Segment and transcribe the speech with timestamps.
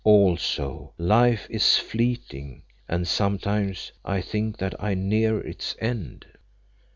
[0.03, 6.25] Also, life is fleeting, and sometimes I think that I near its end."